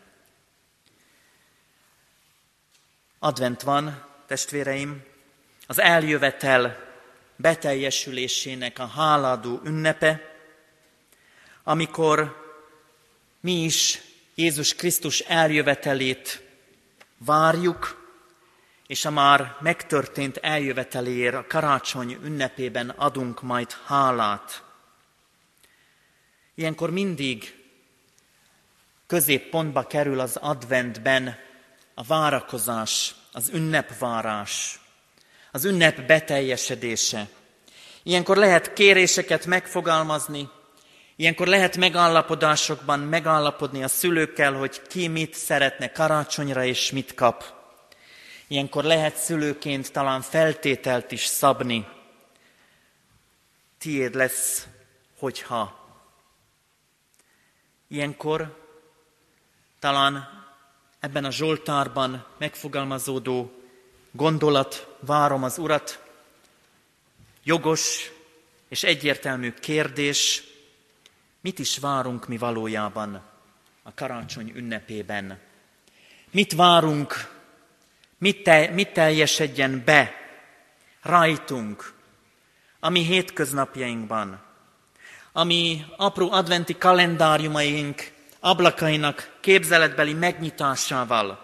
Advent 3.19 3.61
van, 3.61 4.05
testvéreim, 4.27 5.03
az 5.67 5.79
eljövetel 5.79 6.83
beteljesülésének 7.35 8.79
a 8.79 8.87
háladó 8.87 9.61
ünnepe, 9.63 10.21
amikor 11.63 12.43
mi 13.39 13.63
is 13.63 14.01
Jézus 14.35 14.75
Krisztus 14.75 15.19
eljövetelét 15.19 16.44
várjuk, 17.25 18.03
és 18.87 19.05
a 19.05 19.09
már 19.09 19.55
megtörtént 19.59 20.37
eljöveteléért 20.37 21.35
a 21.35 21.45
karácsony 21.47 22.17
ünnepében 22.23 22.89
adunk 22.89 23.41
majd 23.41 23.71
hálát. 23.85 24.63
Ilyenkor 26.55 26.89
mindig 26.89 27.63
középpontba 29.07 29.83
kerül 29.83 30.19
az 30.19 30.35
adventben 30.35 31.37
a 31.93 32.03
várakozás, 32.03 33.15
az 33.31 33.49
ünnepvárás, 33.49 34.79
az 35.51 35.65
ünnep 35.65 36.01
beteljesedése. 36.01 37.27
Ilyenkor 38.03 38.37
lehet 38.37 38.73
kéréseket 38.73 39.45
megfogalmazni, 39.45 40.49
ilyenkor 41.15 41.47
lehet 41.47 41.77
megállapodásokban 41.77 42.99
megállapodni 42.99 43.83
a 43.83 43.87
szülőkkel, 43.87 44.53
hogy 44.53 44.81
ki 44.81 45.07
mit 45.07 45.33
szeretne 45.33 45.91
karácsonyra 45.91 46.63
és 46.63 46.91
mit 46.91 47.13
kap. 47.13 47.53
Ilyenkor 48.47 48.83
lehet 48.83 49.15
szülőként 49.15 49.91
talán 49.91 50.21
feltételt 50.21 51.11
is 51.11 51.25
szabni. 51.25 51.87
Tiéd 53.77 54.15
lesz, 54.15 54.67
hogyha. 55.17 55.83
Ilyenkor 57.87 58.63
talán 59.79 60.43
ebben 60.99 61.25
a 61.25 61.31
Zsoltárban 61.31 62.25
megfogalmazódó 62.37 63.51
gondolat, 64.11 64.95
várom 64.99 65.43
az 65.43 65.57
Urat, 65.57 66.03
jogos 67.43 68.11
és 68.69 68.83
egyértelmű 68.83 69.53
kérdés, 69.53 70.43
mit 71.45 71.59
is 71.59 71.77
várunk 71.77 72.27
mi 72.27 72.37
valójában 72.37 73.21
a 73.83 73.93
karácsony 73.93 74.51
ünnepében? 74.55 75.39
Mit 76.31 76.53
várunk, 76.53 77.29
mit, 78.17 78.43
te, 78.43 78.69
mit 78.69 78.93
teljesedjen 78.93 79.81
be 79.85 80.13
rajtunk, 81.01 81.93
ami 82.79 83.03
hétköznapjainkban, 83.03 84.41
ami 85.31 85.85
apró 85.97 86.31
adventi 86.31 86.77
kalendáriumaink 86.77 88.11
ablakainak 88.39 89.37
képzeletbeli 89.39 90.13
megnyitásával. 90.13 91.39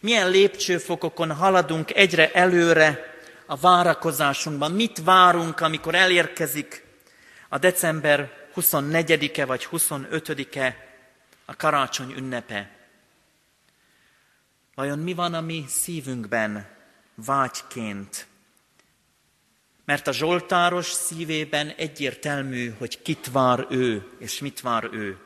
Milyen 0.00 0.30
lépcsőfokokon 0.30 1.32
haladunk 1.32 1.94
egyre 1.94 2.32
előre 2.32 3.14
a 3.46 3.56
várakozásunkban. 3.56 4.72
Mit 4.72 5.04
várunk, 5.04 5.60
amikor 5.60 5.94
elérkezik 5.94 6.84
a 7.48 7.58
december 7.58 8.38
24-e 8.60 9.44
vagy 9.44 9.68
25-e 9.72 10.76
a 11.44 11.56
karácsony 11.56 12.14
ünnepe? 12.16 12.70
Vajon 14.74 14.98
mi 14.98 15.14
van 15.14 15.34
a 15.34 15.40
mi 15.40 15.64
szívünkben 15.68 16.68
vágyként? 17.14 18.26
Mert 19.84 20.06
a 20.06 20.12
Zsoltáros 20.12 20.86
szívében 20.86 21.68
egyértelmű, 21.68 22.70
hogy 22.78 23.02
kit 23.02 23.30
vár 23.30 23.66
ő, 23.70 24.10
és 24.18 24.40
mit 24.40 24.60
vár 24.60 24.88
ő. 24.92 25.18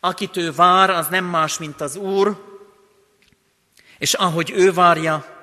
Akit 0.00 0.36
ő 0.36 0.52
vár, 0.52 0.90
az 0.90 1.08
nem 1.08 1.24
más, 1.24 1.58
mint 1.58 1.80
az 1.80 1.96
Úr, 1.96 2.46
és 3.98 4.14
ahogy 4.14 4.50
ő 4.50 4.72
várja, 4.72 5.36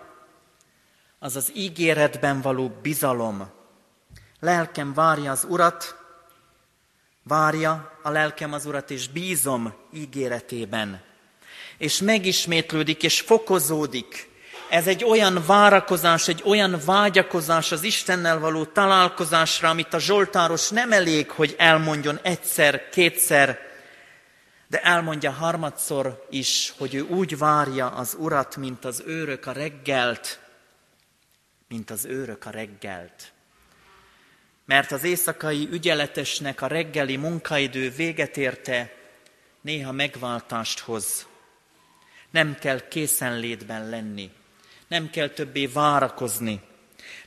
az 1.20 1.36
az 1.36 1.52
ígéretben 1.56 2.42
való 2.42 2.70
bizalom. 2.82 3.50
Lelkem 4.40 4.94
várja 4.94 5.32
az 5.32 5.46
Urat, 5.50 6.05
várja 7.28 8.00
a 8.04 8.10
lelkem 8.10 8.54
az 8.54 8.66
Urat, 8.66 8.92
és 8.92 9.08
bízom 9.08 9.74
ígéretében. 9.94 11.02
És 11.78 12.00
megismétlődik, 12.00 13.04
és 13.04 13.22
fokozódik. 13.22 14.30
Ez 14.70 14.88
egy 14.88 15.04
olyan 15.04 15.44
várakozás, 15.46 16.28
egy 16.28 16.42
olyan 16.46 16.80
vágyakozás 16.86 17.72
az 17.72 17.84
Istennel 17.84 18.40
való 18.40 18.66
találkozásra, 18.66 19.70
amit 19.70 19.94
a 19.94 20.00
Zsoltáros 20.00 20.70
nem 20.70 20.92
elég, 20.92 21.30
hogy 21.30 21.56
elmondjon 21.58 22.20
egyszer, 22.22 22.90
kétszer, 22.90 23.60
de 24.68 24.82
elmondja 24.82 25.32
harmadszor 25.32 26.26
is, 26.30 26.74
hogy 26.78 26.94
ő 26.94 27.02
úgy 27.02 27.38
várja 27.38 27.90
az 27.90 28.16
urat, 28.20 28.56
mint 28.56 28.86
az 28.86 29.04
őrök 29.06 29.46
a 29.46 29.52
reggelt, 29.52 30.40
mint 31.68 31.92
az 31.92 32.06
őrök 32.06 32.46
a 32.46 32.50
reggelt. 32.50 33.34
Mert 34.66 34.92
az 34.92 35.04
éjszakai 35.04 35.68
ügyeletesnek 35.72 36.62
a 36.62 36.68
reggeli 36.68 37.16
munkaidő 37.16 37.90
véget 37.90 38.38
érte, 38.38 38.94
néha 39.62 39.92
megváltást 39.92 40.80
hoz. 40.80 41.28
Nem 42.30 42.56
kell 42.60 42.88
készenlétben 42.88 43.90
lenni, 43.90 44.32
nem 44.88 45.10
kell 45.10 45.30
többé 45.30 45.66
várakozni, 45.66 46.62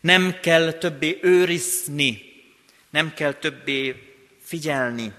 nem 0.00 0.40
kell 0.40 0.72
többé 0.72 1.18
őrizni, 1.22 2.22
nem 2.90 3.14
kell 3.14 3.32
többé 3.32 4.12
figyelni, 4.40 5.12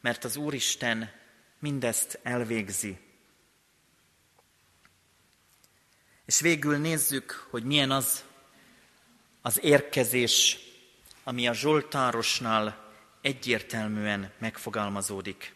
mert 0.00 0.24
az 0.24 0.36
Úristen 0.36 1.10
mindezt 1.58 2.18
elvégzi. 2.22 2.98
És 6.26 6.40
végül 6.40 6.76
nézzük, 6.76 7.46
hogy 7.50 7.64
milyen 7.64 7.90
az 7.90 8.24
az 9.42 9.62
érkezés, 9.62 10.58
ami 11.26 11.48
a 11.48 11.52
Zsoltárosnál 11.52 12.76
egyértelműen 13.20 14.32
megfogalmazódik. 14.38 15.54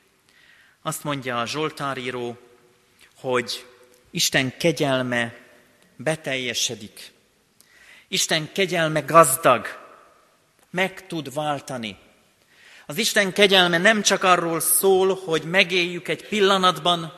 Azt 0.82 1.04
mondja 1.04 1.40
a 1.40 1.46
Zsoltáríró, 1.46 2.38
hogy 3.16 3.66
Isten 4.10 4.56
kegyelme 4.56 5.34
beteljesedik. 5.96 7.12
Isten 8.08 8.52
kegyelme 8.52 9.00
gazdag, 9.00 9.66
meg 10.70 11.06
tud 11.06 11.34
váltani 11.34 11.96
az 12.90 12.98
Isten 12.98 13.32
kegyelme 13.32 13.78
nem 13.78 14.02
csak 14.02 14.24
arról 14.24 14.60
szól, 14.60 15.20
hogy 15.24 15.42
megéljük 15.42 16.08
egy 16.08 16.28
pillanatban, 16.28 17.12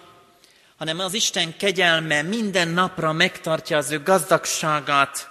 hanem 0.76 0.98
az 0.98 1.14
Isten 1.14 1.56
kegyelme 1.56 2.22
minden 2.22 2.68
napra 2.68 3.12
megtartja 3.12 3.76
az 3.76 3.90
ő 3.90 4.02
gazdagságát, 4.02 5.30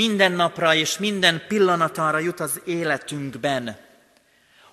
minden 0.00 0.32
napra 0.32 0.74
és 0.74 0.98
minden 0.98 1.42
pillanatára 1.48 2.18
jut 2.18 2.40
az 2.40 2.60
életünkben. 2.64 3.76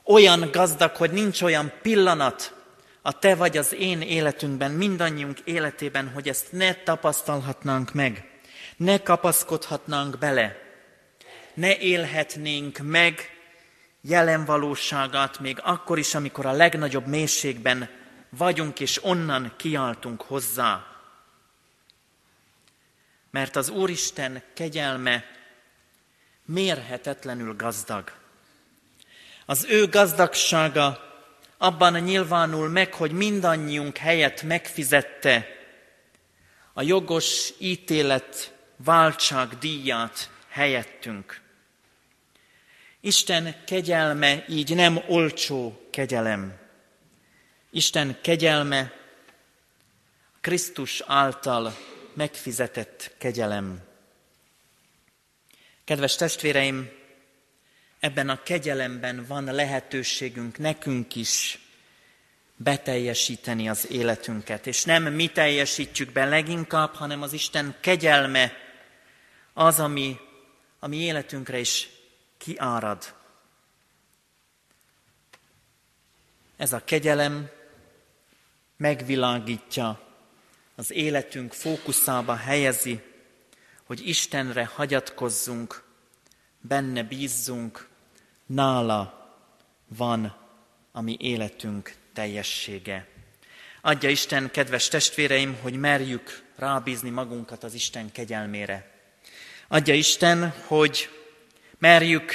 Olyan 0.03 0.49
gazdag, 0.51 0.95
hogy 0.95 1.11
nincs 1.11 1.41
olyan 1.41 1.71
pillanat 1.81 2.53
a 3.01 3.19
te 3.19 3.35
vagy 3.35 3.57
az 3.57 3.73
én 3.73 4.01
életünkben, 4.01 4.71
mindannyiunk 4.71 5.39
életében, 5.39 6.11
hogy 6.13 6.27
ezt 6.27 6.51
ne 6.51 6.73
tapasztalhatnánk 6.73 7.93
meg, 7.93 8.29
ne 8.77 8.97
kapaszkodhatnánk 8.97 10.17
bele, 10.17 10.55
ne 11.53 11.77
élhetnénk 11.77 12.77
meg 12.83 13.29
jelen 14.01 14.45
valóságát 14.45 15.39
még 15.39 15.59
akkor 15.63 15.97
is, 15.97 16.15
amikor 16.15 16.45
a 16.45 16.51
legnagyobb 16.51 17.07
mélységben 17.07 17.89
vagyunk, 18.29 18.79
és 18.79 19.03
onnan 19.03 19.53
kiáltunk 19.57 20.21
hozzá. 20.21 20.96
Mert 23.37 23.55
az 23.55 23.69
Úristen 23.69 24.41
kegyelme 24.53 25.25
mérhetetlenül 26.45 27.55
gazdag. 27.55 28.11
Az 29.45 29.65
ő 29.69 29.87
gazdagsága 29.87 31.15
abban 31.57 31.93
nyilvánul 31.93 32.69
meg, 32.69 32.93
hogy 32.93 33.11
mindannyiunk 33.11 33.97
helyet 33.97 34.41
megfizette 34.41 35.47
a 36.73 36.81
jogos 36.81 37.53
ítélet 37.57 38.53
váltság 38.75 39.57
díját 39.57 40.29
helyettünk. 40.49 41.41
Isten 42.99 43.63
kegyelme 43.65 44.45
így 44.47 44.75
nem 44.75 44.99
olcsó 45.07 45.87
kegyelem. 45.91 46.59
Isten 47.69 48.17
kegyelme 48.21 48.93
Krisztus 50.41 51.01
által 51.05 51.73
megfizetett 52.17 53.15
kegyelem. 53.17 53.81
Kedves 55.83 56.15
testvéreim, 56.15 56.89
ebben 57.99 58.29
a 58.29 58.43
kegyelemben 58.43 59.25
van 59.25 59.43
lehetőségünk 59.43 60.57
nekünk 60.57 61.15
is 61.15 61.59
beteljesíteni 62.55 63.69
az 63.69 63.91
életünket. 63.91 64.67
És 64.67 64.83
nem 64.83 65.03
mi 65.03 65.27
teljesítjük 65.27 66.11
be 66.11 66.25
leginkább, 66.25 66.93
hanem 66.93 67.21
az 67.21 67.33
Isten 67.33 67.75
kegyelme 67.79 68.53
az, 69.53 69.79
ami 69.79 70.17
a 70.79 70.87
mi 70.87 70.97
életünkre 70.97 71.59
is 71.59 71.89
kiárad. 72.37 73.15
Ez 76.57 76.73
a 76.73 76.83
kegyelem 76.83 77.49
megvilágítja, 78.77 80.06
az 80.77 80.91
életünk 80.91 81.53
fókuszába 81.53 82.35
helyezi, 82.35 83.01
hogy 83.83 84.07
Istenre 84.07 84.65
hagyatkozzunk, 84.65 85.83
benne 86.61 87.03
bízzunk, 87.03 87.87
nála 88.45 89.31
van 89.87 90.35
a 90.91 91.01
mi 91.01 91.17
életünk 91.19 91.93
teljessége. 92.13 93.07
Adja 93.81 94.09
Isten, 94.09 94.51
kedves 94.51 94.87
testvéreim, 94.87 95.57
hogy 95.61 95.73
merjük 95.73 96.43
rábízni 96.55 97.09
magunkat 97.09 97.63
az 97.63 97.73
Isten 97.73 98.11
kegyelmére. 98.11 98.91
Adja 99.67 99.93
Isten, 99.93 100.53
hogy 100.67 101.09
Merjük 101.79 102.31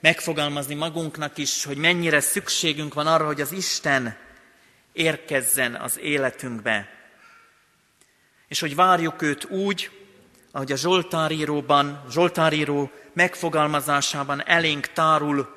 megfogalmazni 0.00 0.74
magunknak 0.74 1.38
is, 1.38 1.64
hogy 1.64 1.76
mennyire 1.76 2.20
szükségünk 2.20 2.94
van 2.94 3.06
arra, 3.06 3.26
hogy 3.26 3.40
az 3.40 3.52
Isten 3.52 4.16
érkezzen 4.92 5.74
az 5.74 5.98
életünkbe. 5.98 6.88
És 8.50 8.60
hogy 8.60 8.74
várjuk 8.74 9.22
őt 9.22 9.44
úgy, 9.44 9.90
ahogy 10.50 10.72
a 10.72 10.76
Zsoltáríróban, 10.76 12.04
Zsoltáríró 12.10 12.90
megfogalmazásában 13.12 14.46
elénk 14.46 14.86
tárul, 14.86 15.48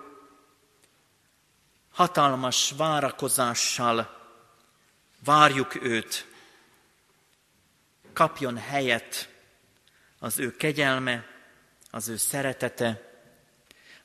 hatalmas 1.91 2.73
várakozással 2.77 4.17
várjuk 5.23 5.83
őt, 5.83 6.27
kapjon 8.13 8.57
helyet 8.57 9.29
az 10.19 10.39
ő 10.39 10.55
kegyelme, 10.55 11.25
az 11.91 12.07
ő 12.07 12.17
szeretete, 12.17 13.01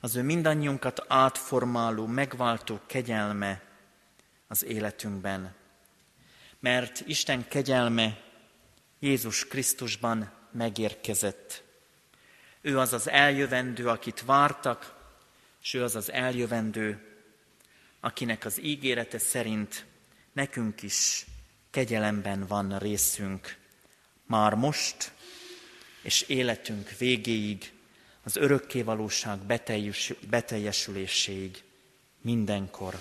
az 0.00 0.16
ő 0.16 0.22
mindannyiunkat 0.22 1.04
átformáló, 1.08 2.06
megváltó 2.06 2.80
kegyelme 2.86 3.62
az 4.46 4.64
életünkben. 4.64 5.54
Mert 6.60 7.00
Isten 7.06 7.48
kegyelme 7.48 8.26
Jézus 8.98 9.46
Krisztusban 9.46 10.32
megérkezett. 10.52 11.62
Ő 12.60 12.78
az 12.78 12.92
az 12.92 13.08
eljövendő, 13.08 13.88
akit 13.88 14.24
vártak, 14.24 14.96
és 15.62 15.74
ő 15.74 15.82
az 15.82 15.96
az 15.96 16.12
eljövendő, 16.12 17.16
akinek 18.00 18.44
az 18.44 18.62
ígérete 18.62 19.18
szerint 19.18 19.86
nekünk 20.32 20.82
is 20.82 21.26
kegyelemben 21.70 22.46
van 22.46 22.78
részünk. 22.78 23.56
Már 24.26 24.54
most, 24.54 25.12
és 26.02 26.22
életünk 26.22 26.96
végéig, 26.98 27.72
az 28.22 28.36
örökkévalóság 28.36 29.38
beteljesüléséig, 30.28 31.64
mindenkor, 32.20 32.98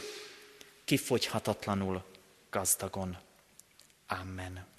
kifogyhatatlanul 0.84 2.04
gazdagon. 2.50 3.18
Amen. 4.08 4.77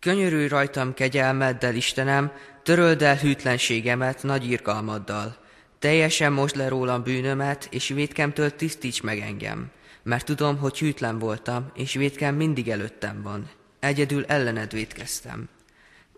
Könyörülj 0.00 0.48
rajtam 0.48 0.94
kegyelmeddel, 0.94 1.74
Istenem, 1.74 2.32
töröld 2.62 3.02
el 3.02 3.16
hűtlenségemet 3.16 4.22
nagy 4.22 4.50
irgalmaddal. 4.50 5.36
Teljesen 5.78 6.32
most 6.32 6.54
le 6.54 6.68
rólam 6.68 7.02
bűnömet, 7.02 7.68
és 7.70 7.88
vétkemtől 7.88 8.56
tisztíts 8.56 9.02
meg 9.02 9.18
engem. 9.18 9.70
Mert 10.02 10.24
tudom, 10.24 10.56
hogy 10.58 10.78
hűtlen 10.78 11.18
voltam, 11.18 11.70
és 11.74 11.92
vétkem 11.94 12.34
mindig 12.34 12.68
előttem 12.68 13.22
van. 13.22 13.50
Egyedül 13.80 14.24
ellened 14.24 14.72
vétkeztem. 14.72 15.48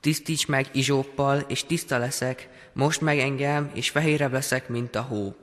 Tisztíts 0.00 0.46
meg 0.46 0.66
izsóppal, 0.72 1.44
és 1.48 1.64
tiszta 1.64 1.98
leszek, 1.98 2.48
most 2.72 3.00
meg 3.00 3.18
engem, 3.18 3.70
és 3.74 3.90
fehérebb 3.90 4.32
leszek, 4.32 4.68
mint 4.68 4.94
a 4.94 5.02
hó. 5.02 5.36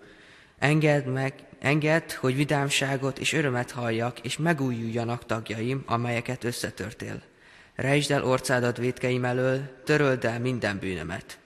Engedd 0.60 1.08
meg, 1.08 1.34
engedd, 1.60 2.14
hogy 2.20 2.36
vidámságot 2.36 3.20
és 3.20 3.34
örömet 3.34 3.72
halljak, 3.72 4.20
és 4.20 4.38
megújuljanak 4.38 5.26
tagjaim, 5.26 5.84
amelyeket 5.86 6.44
összetörtél. 6.44 7.22
Rejtsd 7.78 8.12
el 8.12 8.24
orcádat 8.24 8.78
vétkeim 8.78 9.26
elől, 9.26 9.82
töröld 9.84 10.26
el 10.26 10.40
minden 10.40 10.80
bűnömet. 10.80 11.40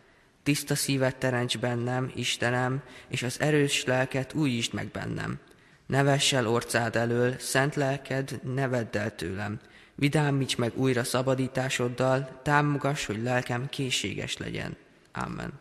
Tiszta 0.44 0.76
szívet 0.76 1.16
teremts 1.16 1.58
bennem, 1.58 2.12
Istenem, 2.16 2.82
és 3.08 3.24
az 3.24 3.40
erős 3.40 3.84
lelket 3.84 4.34
újítsd 4.34 4.74
meg 4.74 4.88
bennem. 4.88 5.40
Ne 5.86 6.04
vess 6.04 6.34
el 6.34 6.48
orcád 6.48 6.96
elől, 6.96 7.36
szent 7.40 7.76
lelked, 7.76 8.40
ne 8.54 8.68
vedd 8.68 8.98
el 8.98 9.16
tőlem. 9.16 9.60
Vidámíts 9.96 10.58
meg 10.58 10.78
újra 10.78 11.04
szabadításoddal, 11.04 12.40
támogass, 12.44 13.06
hogy 13.06 13.22
lelkem 13.22 13.70
készséges 13.70 14.38
legyen. 14.38 14.78
Amen. 15.12 15.52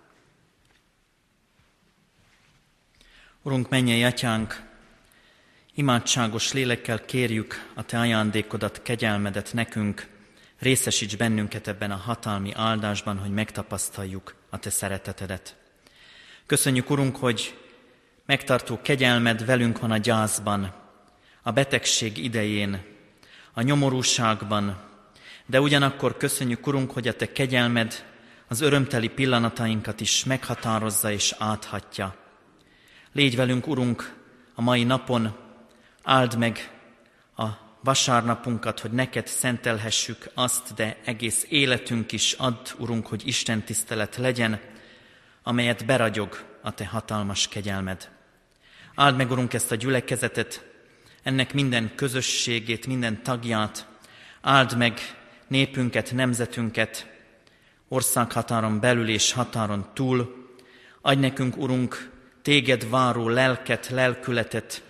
Urunk, 3.43 3.69
mennyei 3.69 4.05
atyánk, 4.05 4.63
imádságos 5.75 6.53
lélekkel 6.53 7.05
kérjük 7.05 7.71
a 7.75 7.85
Te 7.85 7.99
ajándékodat, 7.99 8.83
kegyelmedet 8.83 9.53
nekünk, 9.53 10.19
részesíts 10.61 11.17
bennünket 11.17 11.69
ebben 11.69 11.91
a 11.91 11.97
hatalmi 11.97 12.53
áldásban, 12.55 13.19
hogy 13.19 13.31
megtapasztaljuk 13.31 14.35
a 14.51 14.59
Te 14.59 14.71
szeretetedet. 14.71 15.57
Köszönjük, 16.47 16.91
Urunk, 16.91 17.17
hogy 17.17 17.59
megtartó 18.27 18.79
kegyelmed 18.83 19.45
velünk 19.45 19.79
van 19.79 19.91
a 19.91 19.97
gyászban, 19.97 20.75
a 21.43 21.51
betegség 21.51 22.19
idején, 22.19 22.85
a 23.53 23.63
nyomorúságban, 23.63 24.83
de 25.47 25.61
ugyanakkor 25.61 26.17
köszönjük, 26.17 26.67
Urunk, 26.67 26.91
hogy 26.91 27.09
a 27.09 27.17
Te 27.17 27.33
kegyelmed 27.33 28.05
az 28.49 28.61
örömteli 28.61 29.09
pillanatainkat 29.09 30.01
is 30.01 30.25
meghatározza 30.25 31.13
és 31.13 31.35
áthatja. 31.39 32.17
Légy 33.13 33.37
velünk, 33.37 33.67
Urunk, 33.67 34.15
a 34.55 34.63
mai 34.63 34.85
napon, 34.85 35.37
áld 36.03 36.39
meg 36.39 36.80
vasárnapunkat, 37.83 38.81
hogy 38.81 38.91
neked 38.91 39.27
szentelhessük 39.27 40.31
azt, 40.35 40.75
de 40.75 40.97
egész 41.05 41.47
életünk 41.49 42.13
is 42.13 42.33
add, 42.33 42.69
Urunk, 42.79 43.07
hogy 43.07 43.27
Isten 43.27 43.63
tisztelet 43.63 44.17
legyen, 44.17 44.61
amelyet 45.43 45.87
beragyog 45.87 46.45
a 46.63 46.75
Te 46.75 46.87
hatalmas 46.87 47.49
kegyelmed. 47.49 48.09
Áld 48.95 49.17
meg, 49.17 49.31
Urunk, 49.31 49.55
ezt 49.55 49.73
a 49.73 49.75
gyülekezetet, 49.75 50.65
ennek 51.23 51.55
minden 51.55 51.93
közösségét, 51.95 52.87
minden 52.87 53.23
tagját, 53.23 53.87
áld 54.41 54.77
meg 54.77 55.01
népünket, 55.47 56.13
nemzetünket, 56.13 57.07
országhatáron 57.89 58.81
belül 58.81 59.09
és 59.09 59.33
határon 59.33 59.87
túl, 59.95 60.49
adj 61.01 61.21
nekünk, 61.21 61.57
Urunk, 61.57 62.11
téged 62.43 62.91
váró 62.91 63.29
lelket, 63.29 63.89
lelkületet, 63.89 64.83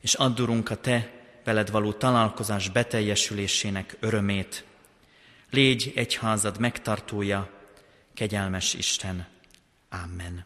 és 0.00 0.14
add, 0.14 0.40
Urunk, 0.40 0.70
a 0.70 0.74
Te 0.74 1.21
veled 1.44 1.70
való 1.70 1.92
találkozás 1.92 2.68
beteljesülésének 2.68 3.96
örömét. 4.00 4.64
Légy 5.50 5.92
egyházad 5.94 6.60
megtartója, 6.60 7.50
kegyelmes 8.14 8.74
Isten. 8.74 9.26
Amen. 9.90 10.44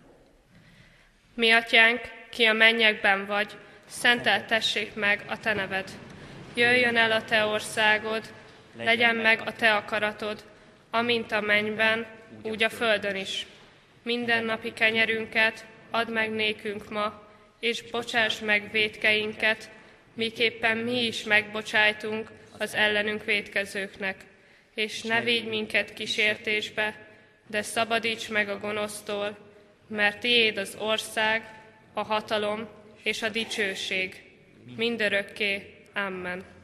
Mi 1.35 1.51
atyánk, 1.51 2.01
ki 2.31 2.45
a 2.45 2.53
mennyekben 2.53 3.27
vagy, 3.27 3.57
szenteltessék 3.87 4.95
meg 4.95 5.25
a 5.29 5.39
te 5.39 5.55
neved. 5.55 5.91
Jöjjön 6.55 6.97
el 6.97 7.13
a 7.13 7.25
te 7.25 7.45
országod, 7.45 8.33
legyen 8.77 9.17
meg 9.17 9.43
a 9.47 9.53
te 9.53 9.75
akaratod, 9.75 10.45
amint 10.91 11.33
a 11.33 11.41
mennyben, 11.41 12.07
úgy 12.43 12.63
a 12.63 12.69
földön 12.71 13.17
is. 13.17 13.47
Minden 14.03 14.45
napi 14.45 14.73
kenyerünket 14.73 15.67
add 15.91 16.11
meg 16.11 16.31
nékünk 16.31 16.91
ma, 16.91 17.23
és 17.61 17.83
bocsáss 17.91 18.39
meg 18.39 18.71
védkeinket, 18.73 19.71
miképpen 20.17 20.77
mi 20.77 21.07
is 21.07 21.23
megbocsájtunk 21.23 22.31
az 22.59 22.75
ellenünk 22.75 23.25
védkezőknek. 23.25 24.25
És 24.75 25.03
ne 25.03 25.21
védj 25.21 25.49
minket 25.49 25.95
kísértésbe, 25.95 27.09
de 27.47 27.63
szabadíts 27.63 28.29
meg 28.29 28.49
a 28.49 28.59
gonosztól, 28.59 29.39
mert 29.89 30.21
tiéd 30.21 30.57
az 30.57 30.77
ország, 30.79 31.63
a 31.93 32.03
hatalom 32.03 32.69
és 33.03 33.23
a 33.23 33.29
dicsőség 33.29 34.23
mindörökké. 34.77 35.75
Amen. 35.95 36.56